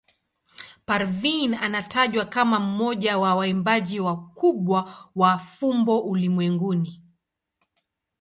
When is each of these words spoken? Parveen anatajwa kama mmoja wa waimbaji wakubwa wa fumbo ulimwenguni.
Parveen 0.85 1.53
anatajwa 1.53 2.25
kama 2.25 2.59
mmoja 2.59 3.17
wa 3.17 3.35
waimbaji 3.35 3.99
wakubwa 3.99 5.09
wa 5.15 5.37
fumbo 5.37 5.99
ulimwenguni. 5.99 7.01